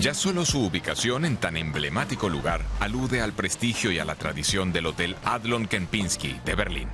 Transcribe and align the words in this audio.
Ya 0.00 0.14
solo 0.14 0.44
su 0.44 0.64
ubicación 0.64 1.24
en 1.24 1.36
tan 1.36 1.56
emblemático 1.56 2.28
lugar 2.28 2.64
alude 2.78 3.20
al 3.20 3.32
prestigio 3.32 3.90
y 3.90 3.98
a 3.98 4.04
la 4.04 4.14
tradición 4.14 4.72
del 4.72 4.86
Hotel 4.86 5.16
Adlon 5.24 5.66
Kempinski 5.66 6.40
de 6.44 6.54
Berlín. 6.54 6.88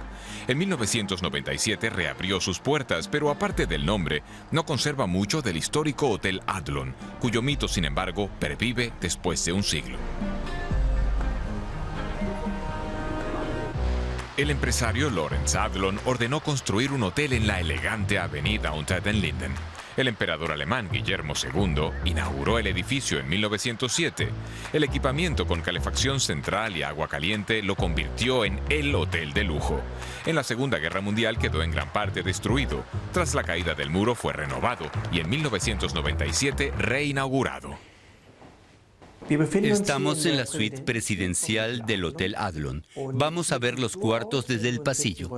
En 0.48 0.56
1997 0.56 1.90
reabrió 1.90 2.40
sus 2.40 2.60
puertas, 2.60 3.08
pero 3.08 3.30
aparte 3.30 3.66
del 3.66 3.84
nombre, 3.84 4.22
no 4.52 4.64
conserva 4.64 5.06
mucho 5.06 5.42
del 5.42 5.58
histórico 5.58 6.08
Hotel 6.08 6.40
Adlon, 6.46 6.94
cuyo 7.20 7.42
mito, 7.42 7.68
sin 7.68 7.84
embargo, 7.84 8.30
pervive 8.40 8.90
después 9.02 9.44
de 9.44 9.52
un 9.52 9.62
siglo. 9.62 9.98
El 14.38 14.50
empresario 14.50 15.10
Lawrence 15.10 15.58
Adlon 15.58 16.00
ordenó 16.06 16.40
construir 16.40 16.90
un 16.90 17.02
hotel 17.02 17.34
en 17.34 17.46
la 17.46 17.60
elegante 17.60 18.18
avenida 18.18 18.72
Unter 18.72 19.02
den 19.02 19.20
Linden. 19.20 19.52
El 19.96 20.08
emperador 20.08 20.50
alemán 20.50 20.88
Guillermo 20.90 21.34
II 21.40 21.90
inauguró 22.04 22.58
el 22.58 22.66
edificio 22.66 23.20
en 23.20 23.28
1907. 23.28 24.28
El 24.72 24.82
equipamiento 24.82 25.46
con 25.46 25.60
calefacción 25.60 26.18
central 26.18 26.76
y 26.76 26.82
agua 26.82 27.06
caliente 27.06 27.62
lo 27.62 27.76
convirtió 27.76 28.44
en 28.44 28.60
el 28.70 28.92
hotel 28.94 29.32
de 29.32 29.44
lujo. 29.44 29.80
En 30.26 30.34
la 30.34 30.42
Segunda 30.42 30.78
Guerra 30.78 31.00
Mundial 31.00 31.38
quedó 31.38 31.62
en 31.62 31.70
gran 31.70 31.92
parte 31.92 32.22
destruido. 32.22 32.84
Tras 33.12 33.34
la 33.34 33.44
caída 33.44 33.74
del 33.74 33.90
muro 33.90 34.16
fue 34.16 34.32
renovado 34.32 34.90
y 35.12 35.20
en 35.20 35.28
1997 35.28 36.72
reinaugurado. 36.76 37.78
Estamos 39.28 40.26
en 40.26 40.36
la 40.36 40.44
suite 40.44 40.82
presidencial 40.82 41.86
del 41.86 42.04
Hotel 42.04 42.34
Adlon. 42.36 42.84
Vamos 43.14 43.52
a 43.52 43.58
ver 43.58 43.78
los 43.78 43.96
cuartos 43.96 44.46
desde 44.46 44.68
el 44.68 44.80
pasillo. 44.80 45.30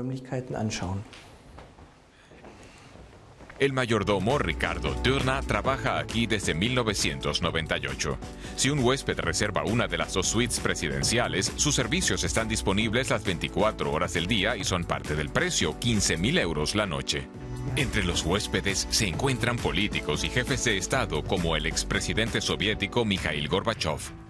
El 3.58 3.72
mayordomo 3.72 4.38
Ricardo 4.38 4.94
Turna 4.96 5.40
trabaja 5.40 5.98
aquí 5.98 6.26
desde 6.26 6.52
1998. 6.52 8.18
Si 8.54 8.68
un 8.68 8.80
huésped 8.80 9.18
reserva 9.18 9.64
una 9.64 9.88
de 9.88 9.96
las 9.96 10.12
dos 10.12 10.26
suites 10.26 10.60
presidenciales, 10.60 11.50
sus 11.56 11.74
servicios 11.74 12.22
están 12.22 12.48
disponibles 12.48 13.08
las 13.08 13.24
24 13.24 13.90
horas 13.90 14.12
del 14.12 14.26
día 14.26 14.56
y 14.56 14.64
son 14.64 14.84
parte 14.84 15.16
del 15.16 15.30
precio, 15.30 15.78
15 15.78 16.18
mil 16.18 16.36
euros 16.36 16.74
la 16.74 16.84
noche. 16.84 17.28
Entre 17.76 18.04
los 18.04 18.24
huéspedes 18.26 18.86
se 18.90 19.08
encuentran 19.08 19.56
políticos 19.56 20.22
y 20.24 20.28
jefes 20.28 20.64
de 20.64 20.76
Estado 20.76 21.24
como 21.24 21.56
el 21.56 21.64
expresidente 21.64 22.42
soviético 22.42 23.06
Mikhail 23.06 23.48
Gorbachev. 23.48 24.25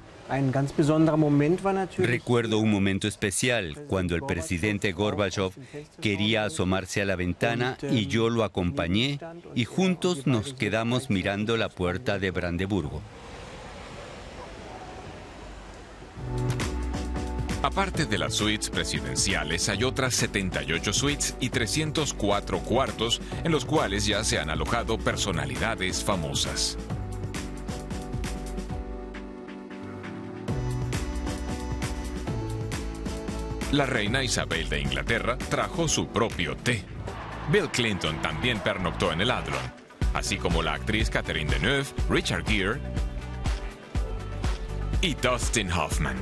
Recuerdo 1.98 2.58
un 2.58 2.70
momento 2.70 3.06
especial 3.06 3.76
cuando 3.88 4.14
el 4.14 4.22
presidente 4.22 4.92
Gorbachev 4.92 5.52
quería 6.00 6.44
asomarse 6.44 7.02
a 7.02 7.04
la 7.04 7.16
ventana 7.16 7.78
y 7.90 8.06
yo 8.06 8.28
lo 8.28 8.44
acompañé 8.44 9.18
y 9.54 9.64
juntos 9.64 10.26
nos 10.26 10.54
quedamos 10.54 11.10
mirando 11.10 11.56
la 11.56 11.68
puerta 11.68 12.18
de 12.18 12.30
Brandeburgo. 12.30 13.02
Aparte 17.62 18.04
de 18.04 18.18
las 18.18 18.34
suites 18.34 18.70
presidenciales, 18.70 19.68
hay 19.68 19.82
otras 19.82 20.14
78 20.14 20.92
suites 20.92 21.36
y 21.40 21.48
304 21.50 22.60
cuartos 22.60 23.20
en 23.42 23.50
los 23.50 23.64
cuales 23.64 24.06
ya 24.06 24.22
se 24.22 24.38
han 24.38 24.50
alojado 24.50 24.98
personalidades 24.98 26.04
famosas. 26.04 26.78
La 33.76 33.84
reina 33.84 34.22
Isabel 34.22 34.70
de 34.70 34.80
Inglaterra 34.80 35.36
trajo 35.36 35.86
su 35.86 36.08
propio 36.08 36.56
té. 36.56 36.82
Bill 37.52 37.68
Clinton 37.68 38.22
también 38.22 38.58
pernoctó 38.60 39.12
en 39.12 39.20
el 39.20 39.30
Adlon, 39.30 39.60
así 40.14 40.38
como 40.38 40.62
la 40.62 40.72
actriz 40.72 41.10
Catherine 41.10 41.50
Deneuve, 41.50 41.84
Richard 42.08 42.46
Gere 42.46 42.80
y 45.02 45.12
Dustin 45.16 45.70
Hoffman. 45.70 46.16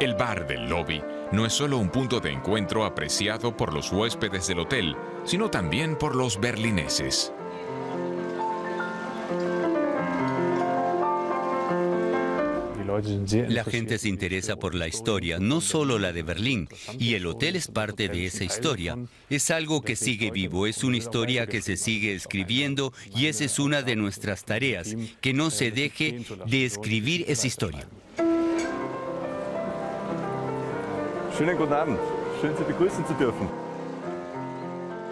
El 0.00 0.14
bar 0.14 0.46
del 0.46 0.70
lobby 0.70 1.02
no 1.32 1.44
es 1.44 1.52
solo 1.52 1.76
un 1.76 1.90
punto 1.90 2.18
de 2.18 2.32
encuentro 2.32 2.86
apreciado 2.86 3.54
por 3.54 3.74
los 3.74 3.92
huéspedes 3.92 4.46
del 4.46 4.60
hotel, 4.60 4.96
sino 5.24 5.50
también 5.50 5.98
por 5.98 6.16
los 6.16 6.40
berlineses. 6.40 7.34
La 13.48 13.64
gente 13.64 13.98
se 13.98 14.08
interesa 14.08 14.56
por 14.56 14.74
la 14.74 14.88
historia, 14.88 15.38
no 15.38 15.60
solo 15.60 15.98
la 15.98 16.12
de 16.12 16.22
Berlín, 16.22 16.68
y 16.98 17.14
el 17.14 17.26
hotel 17.26 17.56
es 17.56 17.68
parte 17.68 18.08
de 18.08 18.26
esa 18.26 18.44
historia. 18.44 18.96
Es 19.30 19.50
algo 19.50 19.82
que 19.82 19.96
sigue 19.96 20.30
vivo, 20.30 20.66
es 20.66 20.84
una 20.84 20.96
historia 20.96 21.46
que 21.46 21.62
se 21.62 21.76
sigue 21.76 22.14
escribiendo 22.14 22.92
y 23.14 23.26
esa 23.26 23.44
es 23.44 23.58
una 23.58 23.82
de 23.82 23.96
nuestras 23.96 24.44
tareas, 24.44 24.94
que 25.20 25.32
no 25.32 25.50
se 25.50 25.70
deje 25.70 26.24
de 26.46 26.64
escribir 26.64 27.24
esa 27.28 27.46
historia. 27.46 27.86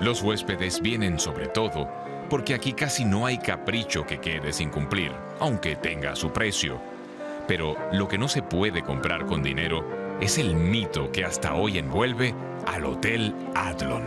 Los 0.00 0.22
huéspedes 0.22 0.80
vienen 0.80 1.18
sobre 1.18 1.46
todo 1.46 1.88
porque 2.32 2.54
aquí 2.54 2.72
casi 2.72 3.04
no 3.04 3.26
hay 3.26 3.36
capricho 3.36 4.06
que 4.06 4.18
quede 4.18 4.54
sin 4.54 4.70
cumplir, 4.70 5.12
aunque 5.38 5.76
tenga 5.76 6.16
su 6.16 6.32
precio. 6.32 6.91
Pero 7.52 7.76
lo 7.92 8.08
que 8.08 8.16
no 8.16 8.28
se 8.28 8.40
puede 8.40 8.80
comprar 8.82 9.26
con 9.26 9.42
dinero 9.42 9.84
es 10.22 10.38
el 10.38 10.56
mito 10.56 11.12
que 11.12 11.22
hasta 11.22 11.52
hoy 11.52 11.76
envuelve 11.76 12.34
al 12.66 12.86
Hotel 12.86 13.34
Adlon. 13.54 14.04